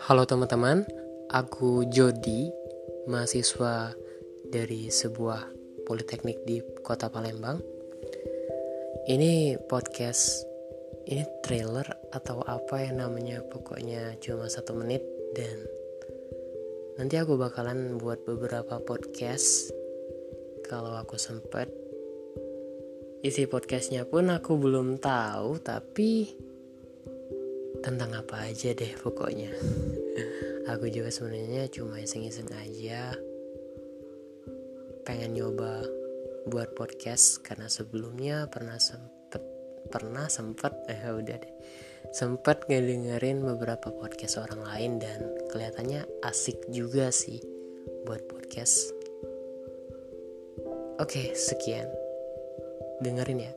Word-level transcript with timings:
Halo 0.00 0.24
teman-teman, 0.24 0.88
aku 1.28 1.84
Jody, 1.92 2.48
mahasiswa 3.04 3.92
dari 4.48 4.88
sebuah 4.88 5.52
politeknik 5.84 6.40
di 6.48 6.64
kota 6.80 7.12
Palembang. 7.12 7.60
Ini 9.04 9.60
podcast, 9.68 10.48
ini 11.04 11.20
trailer 11.44 11.84
atau 12.16 12.40
apa 12.48 12.80
yang 12.80 13.04
namanya 13.04 13.44
pokoknya 13.44 14.16
cuma 14.24 14.48
satu 14.48 14.72
menit 14.72 15.04
dan 15.36 15.68
nanti 16.96 17.20
aku 17.20 17.36
bakalan 17.36 18.00
buat 18.00 18.24
beberapa 18.24 18.80
podcast 18.80 19.68
kalau 20.64 20.96
aku 20.96 21.20
sempet. 21.20 21.68
Isi 23.20 23.44
podcastnya 23.44 24.08
pun 24.08 24.32
aku 24.32 24.56
belum 24.56 24.96
tahu 24.96 25.60
tapi 25.60 26.32
tentang 27.80 28.12
apa 28.12 28.48
aja 28.48 28.76
deh 28.76 28.92
pokoknya. 29.00 29.48
Aku 30.68 30.86
juga 30.92 31.08
sebenarnya 31.08 31.66
cuma 31.72 31.98
iseng-iseng 31.98 32.52
aja 32.52 33.16
pengen 35.08 35.32
nyoba 35.34 35.82
buat 36.46 36.76
podcast 36.76 37.40
karena 37.42 37.66
sebelumnya 37.66 38.46
pernah 38.52 38.76
sempet 38.76 39.42
pernah 39.88 40.28
sempet 40.28 40.72
eh 40.92 41.00
udah 41.08 41.36
deh. 41.40 41.54
Sempet 42.10 42.64
ngedengerin 42.68 43.44
beberapa 43.44 43.92
podcast 43.92 44.40
orang 44.40 44.64
lain 44.64 44.92
dan 45.00 45.20
kelihatannya 45.52 46.04
asik 46.24 46.56
juga 46.72 47.12
sih 47.12 47.40
buat 48.04 48.24
podcast. 48.28 48.92
Oke 51.00 51.32
sekian. 51.32 51.88
Dengerin 53.00 53.48
ya 53.48 53.52